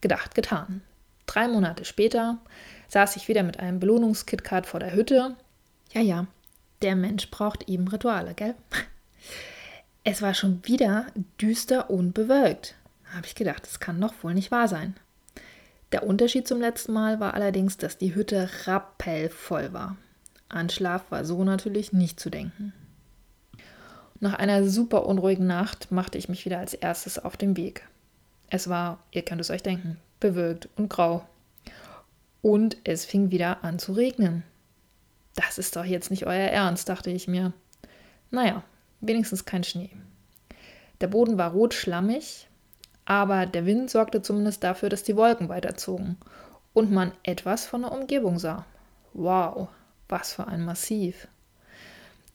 Gedacht, 0.00 0.34
getan. 0.34 0.80
Drei 1.26 1.46
Monate 1.46 1.84
später 1.84 2.38
saß 2.88 3.16
ich 3.16 3.28
wieder 3.28 3.42
mit 3.42 3.60
einem 3.60 3.78
Belohnungskitcard 3.78 4.66
vor 4.66 4.80
der 4.80 4.94
Hütte. 4.94 5.36
Ja, 5.92 6.00
ja, 6.00 6.26
der 6.82 6.96
Mensch 6.96 7.30
braucht 7.30 7.68
eben 7.68 7.86
Rituale, 7.88 8.34
gell? 8.34 8.54
Es 10.02 10.22
war 10.22 10.32
schon 10.32 10.64
wieder 10.64 11.06
düster 11.40 11.90
und 11.90 12.14
bewölkt. 12.14 12.74
Habe 13.14 13.26
ich 13.26 13.34
gedacht, 13.34 13.64
das 13.64 13.80
kann 13.80 14.00
doch 14.00 14.14
wohl 14.22 14.34
nicht 14.34 14.50
wahr 14.50 14.66
sein. 14.66 14.96
Der 15.92 16.04
Unterschied 16.04 16.46
zum 16.46 16.60
letzten 16.60 16.92
Mal 16.92 17.18
war 17.18 17.34
allerdings, 17.34 17.76
dass 17.76 17.98
die 17.98 18.14
Hütte 18.14 18.48
rappellvoll 18.66 19.72
war. 19.72 19.96
An 20.48 20.68
Schlaf 20.68 21.10
war 21.10 21.24
so 21.24 21.44
natürlich 21.44 21.92
nicht 21.92 22.20
zu 22.20 22.30
denken. 22.30 22.72
Nach 24.20 24.34
einer 24.34 24.68
super 24.68 25.06
unruhigen 25.06 25.46
Nacht 25.46 25.90
machte 25.90 26.18
ich 26.18 26.28
mich 26.28 26.44
wieder 26.44 26.58
als 26.58 26.74
erstes 26.74 27.18
auf 27.18 27.36
den 27.36 27.56
Weg. 27.56 27.88
Es 28.48 28.68
war, 28.68 29.02
ihr 29.12 29.22
könnt 29.22 29.40
es 29.40 29.50
euch 29.50 29.62
denken, 29.62 29.96
bewölkt 30.20 30.68
und 30.76 30.90
grau. 30.90 31.24
Und 32.42 32.76
es 32.84 33.04
fing 33.04 33.30
wieder 33.30 33.64
an 33.64 33.78
zu 33.78 33.92
regnen. 33.92 34.42
Das 35.34 35.58
ist 35.58 35.76
doch 35.76 35.84
jetzt 35.84 36.10
nicht 36.10 36.26
euer 36.26 36.50
Ernst, 36.50 36.88
dachte 36.88 37.10
ich 37.10 37.28
mir. 37.28 37.52
Naja, 38.30 38.62
wenigstens 39.00 39.44
kein 39.44 39.64
Schnee. 39.64 39.90
Der 41.00 41.06
Boden 41.06 41.38
war 41.38 41.52
rot 41.52 41.72
schlammig, 41.72 42.48
aber 43.10 43.44
der 43.44 43.66
Wind 43.66 43.90
sorgte 43.90 44.22
zumindest 44.22 44.62
dafür, 44.62 44.88
dass 44.88 45.02
die 45.02 45.16
Wolken 45.16 45.48
weiterzogen 45.48 46.16
und 46.72 46.92
man 46.92 47.10
etwas 47.24 47.66
von 47.66 47.82
der 47.82 47.90
Umgebung 47.90 48.38
sah. 48.38 48.64
Wow, 49.14 49.66
was 50.08 50.32
für 50.32 50.46
ein 50.46 50.64
Massiv. 50.64 51.26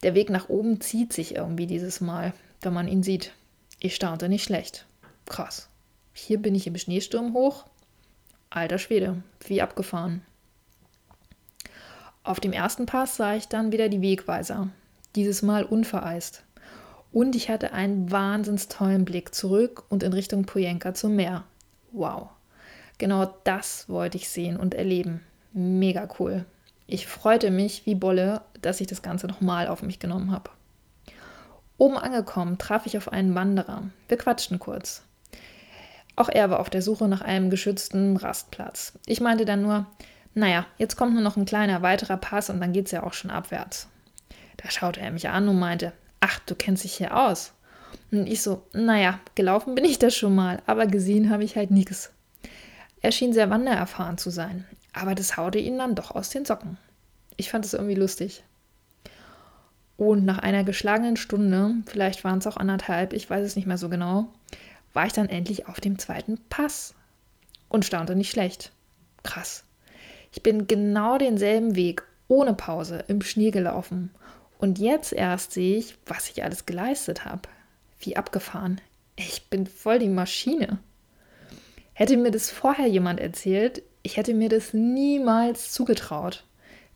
Der 0.02 0.14
Weg 0.14 0.28
nach 0.28 0.50
oben 0.50 0.82
zieht 0.82 1.14
sich 1.14 1.34
irgendwie 1.34 1.66
dieses 1.66 2.02
Mal, 2.02 2.34
wenn 2.60 2.74
man 2.74 2.88
ihn 2.88 3.02
sieht. 3.02 3.32
Ich 3.80 3.94
staunte 3.94 4.28
nicht 4.28 4.44
schlecht. 4.44 4.84
Krass. 5.24 5.70
Hier 6.12 6.42
bin 6.42 6.54
ich 6.54 6.66
im 6.66 6.76
Schneesturm 6.76 7.32
hoch. 7.32 7.64
Alter 8.50 8.76
Schwede, 8.76 9.22
wie 9.46 9.62
abgefahren. 9.62 10.20
Auf 12.22 12.38
dem 12.38 12.52
ersten 12.52 12.84
Pass 12.84 13.16
sah 13.16 13.34
ich 13.34 13.48
dann 13.48 13.72
wieder 13.72 13.88
die 13.88 14.02
Wegweiser, 14.02 14.68
dieses 15.14 15.40
Mal 15.40 15.64
unvereist. 15.64 16.42
Und 17.16 17.34
ich 17.34 17.48
hatte 17.48 17.72
einen 17.72 18.12
wahnsinns 18.12 18.68
tollen 18.68 19.06
Blick 19.06 19.34
zurück 19.34 19.84
und 19.88 20.02
in 20.02 20.12
Richtung 20.12 20.44
Pojenka 20.44 20.92
zum 20.92 21.16
Meer. 21.16 21.44
Wow. 21.92 22.28
Genau 22.98 23.34
das 23.44 23.88
wollte 23.88 24.18
ich 24.18 24.28
sehen 24.28 24.58
und 24.58 24.74
erleben. 24.74 25.22
Mega 25.54 26.10
cool. 26.18 26.44
Ich 26.86 27.06
freute 27.06 27.50
mich 27.50 27.86
wie 27.86 27.94
Bolle, 27.94 28.42
dass 28.60 28.82
ich 28.82 28.86
das 28.86 29.00
Ganze 29.00 29.28
nochmal 29.28 29.68
auf 29.68 29.80
mich 29.80 29.98
genommen 29.98 30.30
habe. 30.30 30.50
Oben 31.78 31.96
angekommen 31.96 32.58
traf 32.58 32.84
ich 32.84 32.98
auf 32.98 33.10
einen 33.10 33.34
Wanderer. 33.34 33.84
Wir 34.08 34.18
quatschten 34.18 34.58
kurz. 34.58 35.02
Auch 36.16 36.28
er 36.28 36.50
war 36.50 36.60
auf 36.60 36.68
der 36.68 36.82
Suche 36.82 37.08
nach 37.08 37.22
einem 37.22 37.48
geschützten 37.48 38.18
Rastplatz. 38.18 38.92
Ich 39.06 39.22
meinte 39.22 39.46
dann 39.46 39.62
nur, 39.62 39.86
naja, 40.34 40.66
jetzt 40.76 40.96
kommt 40.96 41.14
nur 41.14 41.22
noch 41.22 41.38
ein 41.38 41.46
kleiner 41.46 41.80
weiterer 41.80 42.18
Pass 42.18 42.50
und 42.50 42.60
dann 42.60 42.74
geht's 42.74 42.90
ja 42.90 43.04
auch 43.04 43.14
schon 43.14 43.30
abwärts. 43.30 43.88
Da 44.58 44.70
schaute 44.70 45.00
er 45.00 45.12
mich 45.12 45.30
an 45.30 45.48
und 45.48 45.58
meinte, 45.58 45.94
ach, 46.26 46.40
du 46.40 46.54
kennst 46.54 46.84
dich 46.84 46.94
hier 46.94 47.16
aus. 47.16 47.52
Und 48.10 48.26
ich 48.26 48.42
so, 48.42 48.62
naja, 48.72 49.20
gelaufen 49.34 49.74
bin 49.74 49.84
ich 49.84 49.98
das 49.98 50.14
schon 50.14 50.34
mal, 50.34 50.60
aber 50.66 50.86
gesehen 50.86 51.30
habe 51.30 51.44
ich 51.44 51.56
halt 51.56 51.70
nichts. 51.70 52.12
Er 53.00 53.12
schien 53.12 53.32
sehr 53.32 53.50
wandererfahren 53.50 54.18
zu 54.18 54.30
sein, 54.30 54.64
aber 54.92 55.14
das 55.14 55.36
haute 55.36 55.58
ihn 55.58 55.78
dann 55.78 55.94
doch 55.94 56.10
aus 56.10 56.30
den 56.30 56.44
Socken. 56.44 56.78
Ich 57.36 57.50
fand 57.50 57.64
es 57.64 57.74
irgendwie 57.74 57.94
lustig. 57.94 58.42
Und 59.96 60.24
nach 60.24 60.38
einer 60.38 60.64
geschlagenen 60.64 61.16
Stunde, 61.16 61.74
vielleicht 61.86 62.24
waren 62.24 62.38
es 62.38 62.46
auch 62.46 62.56
anderthalb, 62.56 63.12
ich 63.12 63.28
weiß 63.30 63.44
es 63.44 63.56
nicht 63.56 63.66
mehr 63.66 63.78
so 63.78 63.88
genau, 63.88 64.28
war 64.92 65.06
ich 65.06 65.12
dann 65.12 65.28
endlich 65.28 65.68
auf 65.68 65.80
dem 65.80 65.98
zweiten 65.98 66.38
Pass 66.48 66.94
und 67.68 67.84
staunte 67.84 68.16
nicht 68.16 68.30
schlecht. 68.30 68.72
Krass. 69.22 69.64
Ich 70.32 70.42
bin 70.42 70.66
genau 70.66 71.18
denselben 71.18 71.76
Weg 71.76 72.02
ohne 72.28 72.54
Pause 72.54 73.04
im 73.08 73.22
Schnee 73.22 73.50
gelaufen. 73.50 74.10
Und 74.58 74.78
jetzt 74.78 75.12
erst 75.12 75.52
sehe 75.52 75.78
ich, 75.78 75.96
was 76.06 76.30
ich 76.30 76.42
alles 76.42 76.66
geleistet 76.66 77.24
habe. 77.24 77.42
Wie 77.98 78.16
abgefahren. 78.16 78.80
Ich 79.16 79.48
bin 79.48 79.66
voll 79.66 79.98
die 79.98 80.08
Maschine. 80.08 80.78
Hätte 81.92 82.16
mir 82.16 82.30
das 82.30 82.50
vorher 82.50 82.86
jemand 82.86 83.20
erzählt, 83.20 83.82
ich 84.02 84.16
hätte 84.16 84.34
mir 84.34 84.48
das 84.48 84.74
niemals 84.74 85.72
zugetraut. 85.72 86.44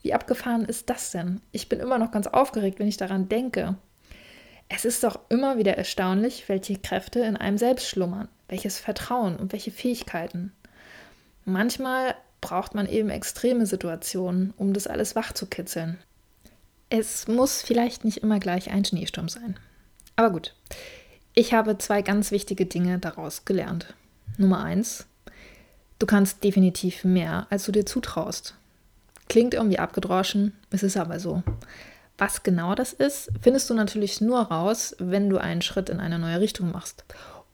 Wie 0.02 0.14
abgefahren 0.14 0.64
ist 0.64 0.90
das 0.90 1.11
denn? 1.11 1.40
Ich 1.52 1.69
bin 1.69 1.81
immer 1.81 1.99
noch 1.99 2.11
ganz 2.11 2.26
aufgeregt, 2.26 2.79
wenn 2.79 2.88
ich 2.88 2.97
daran 2.97 3.29
denke. 3.29 3.76
Es 4.69 4.85
ist 4.85 5.02
doch 5.02 5.19
immer 5.29 5.59
wieder 5.59 5.76
erstaunlich, 5.76 6.49
welche 6.49 6.79
Kräfte 6.79 7.21
in 7.21 7.37
einem 7.37 7.59
selbst 7.59 7.88
schlummern, 7.88 8.29
welches 8.49 8.79
Vertrauen 8.79 9.37
und 9.37 9.52
welche 9.52 9.71
Fähigkeiten. 9.73 10.52
Manchmal 11.45 12.14
braucht 12.40 12.75
man 12.75 12.87
eben 12.87 13.11
extreme 13.11 13.67
Situationen, 13.67 14.55
um 14.57 14.73
das 14.73 14.87
alles 14.87 15.17
wach 15.17 15.33
zu 15.33 15.47
kitzeln. 15.47 15.99
Es 16.92 17.28
muss 17.28 17.62
vielleicht 17.62 18.04
nicht 18.04 18.18
immer 18.18 18.40
gleich 18.40 18.73
ein 18.73 18.85
Schneesturm 18.85 19.28
sein. 19.28 19.56
Aber 20.16 20.30
gut, 20.30 20.54
ich 21.35 21.54
habe 21.54 21.78
zwei 21.78 22.02
ganz 22.02 22.32
wichtige 22.32 22.66
Dinge 22.66 22.99
daraus 22.99 23.44
gelernt. 23.44 23.94
Nummer 24.38 24.64
eins, 24.64 25.06
du 26.00 26.06
kannst 26.06 26.42
definitiv 26.42 27.04
mehr, 27.04 27.47
als 27.49 27.64
du 27.64 27.70
dir 27.70 27.87
zutraust. 27.87 28.56
Klingt 29.28 29.54
irgendwie 29.54 29.78
abgedroschen, 29.78 30.52
es 30.70 30.82
ist 30.82 30.97
aber 30.97 31.20
so. 31.20 31.44
Was 32.18 32.42
genau 32.42 32.75
das 32.75 32.92
ist, 32.92 33.30
findest 33.40 33.70
du 33.70 33.75
natürlich 33.75 34.20
nur 34.20 34.40
raus, 34.40 34.97
wenn 34.99 35.30
du 35.30 35.38
einen 35.38 35.62
Schritt 35.62 35.88
in 35.90 36.00
eine 36.00 36.18
neue 36.18 36.40
Richtung 36.40 36.73
machst. 36.73 37.04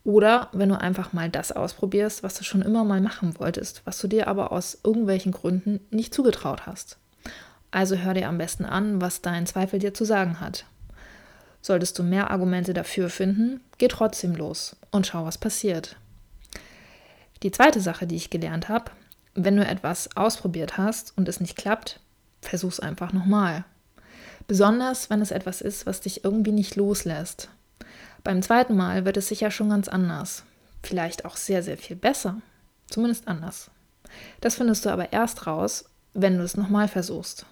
Oder 0.03 0.49
wenn 0.53 0.71
du 0.71 0.81
einfach 0.81 1.13
mal 1.13 1.29
das 1.29 1.53
ausprobierst, 1.53 2.23
was 2.23 2.35
du 2.37 2.45
schon 2.45 2.63
immer 2.63 2.85
mal 2.85 3.03
machen 3.03 3.39
wolltest, 3.39 3.83
was 3.85 3.99
du 3.99 4.09
dir 4.09 4.29
aber 4.29 4.51
aus 4.51 4.79
irgendwelchen 4.83 5.33
Gründen 5.33 5.81
nicht 5.91 6.15
zugetraut 6.15 6.65
hast. 6.65 6.97
Also 7.71 7.97
hör 7.97 8.15
dir 8.15 8.29
am 8.29 8.39
besten 8.39 8.65
an, 8.65 9.01
was 9.01 9.23
dein 9.23 9.47
Zweifel 9.47 9.79
dir 9.79 9.95
zu 9.95 10.05
sagen 10.05 10.41
hat. 10.41 10.65
Solltest 11.63 11.99
du 11.99 12.03
mehr 12.03 12.31
Argumente 12.31 12.75
dafür 12.75 13.11
finden, 13.11 13.61
geh 13.79 13.89
trotzdem 13.89 14.35
los 14.37 14.77
und 14.91 15.07
schau, 15.07 15.25
was 15.25 15.39
passiert. 15.39 15.97
Die 17.43 17.51
zweite 17.51 17.81
Sache, 17.81 18.07
die 18.07 18.17
ich 18.17 18.31
gelernt 18.31 18.69
habe, 18.69 18.93
wenn 19.35 19.57
du 19.57 19.67
etwas 19.67 20.17
ausprobiert 20.17 20.79
hast 20.79 21.13
und 21.17 21.29
es 21.29 21.41
nicht 21.41 21.57
klappt, 21.57 22.01
versuch's 22.41 22.81
einfach 22.81 23.13
nochmal. 23.13 23.65
Besonders, 24.47 25.11
wenn 25.11 25.21
es 25.21 25.33
etwas 25.33 25.61
ist, 25.61 25.87
was 25.87 26.01
dich 26.01 26.25
irgendwie 26.25 26.53
nicht 26.53 26.77
loslässt. 26.77 27.51
Beim 28.23 28.43
zweiten 28.43 28.77
Mal 28.77 29.05
wird 29.05 29.17
es 29.17 29.29
sicher 29.29 29.51
schon 29.51 29.71
ganz 29.71 29.89
anders. 29.89 30.45
Vielleicht 30.83 31.25
auch 31.25 31.37
sehr, 31.37 31.63
sehr 31.63 31.77
viel 31.77 31.97
besser. 31.97 32.41
Zumindest 32.89 33.27
anders. 33.29 33.71
Das 34.41 34.55
findest 34.55 34.85
du 34.85 34.91
aber 34.91 35.13
erst 35.13 35.47
raus, 35.47 35.87
wenn 36.15 36.39
du 36.39 36.45
es 36.45 36.57
nochmal 36.57 36.89
versuchst. 36.89 37.45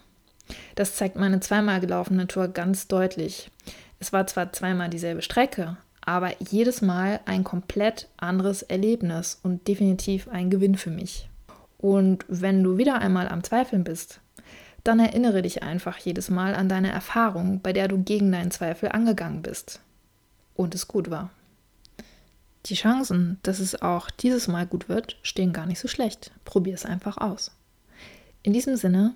Das 0.75 0.95
zeigt 0.95 1.15
meine 1.15 1.39
zweimal 1.39 1.79
gelaufene 1.79 2.27
Tour 2.27 2.49
ganz 2.49 2.87
deutlich. 2.87 3.49
Es 3.99 4.13
war 4.13 4.27
zwar 4.27 4.51
zweimal 4.51 4.89
dieselbe 4.89 5.21
Strecke, 5.21 5.77
aber 6.01 6.31
jedes 6.41 6.81
Mal 6.81 7.21
ein 7.25 7.43
komplett 7.43 8.09
anderes 8.17 8.61
Erlebnis 8.61 9.39
und 9.41 9.67
definitiv 9.67 10.27
ein 10.27 10.49
Gewinn 10.49 10.75
für 10.75 10.91
mich. 10.91 11.29
Und 11.77 12.25
wenn 12.27 12.63
du 12.63 12.77
wieder 12.77 12.99
einmal 12.99 13.27
am 13.29 13.43
Zweifeln 13.43 13.83
bist, 13.83 14.19
dann 14.83 14.99
erinnere 14.99 15.41
dich 15.41 15.63
einfach 15.63 15.97
jedes 15.97 16.29
Mal 16.29 16.53
an 16.53 16.69
deine 16.69 16.91
Erfahrung, 16.91 17.61
bei 17.61 17.73
der 17.73 17.87
du 17.87 18.03
gegen 18.03 18.31
deinen 18.31 18.51
Zweifel 18.51 18.89
angegangen 18.89 19.41
bist 19.41 19.79
und 20.55 20.75
es 20.75 20.87
gut 20.87 21.09
war. 21.09 21.31
Die 22.67 22.75
Chancen, 22.75 23.39
dass 23.43 23.59
es 23.59 23.81
auch 23.81 24.09
dieses 24.09 24.47
Mal 24.47 24.65
gut 24.65 24.89
wird, 24.89 25.17
stehen 25.21 25.53
gar 25.53 25.65
nicht 25.65 25.79
so 25.79 25.87
schlecht. 25.87 26.31
Probier 26.45 26.73
es 26.73 26.85
einfach 26.85 27.17
aus. 27.17 27.51
In 28.43 28.53
diesem 28.53 28.75
Sinne, 28.75 29.15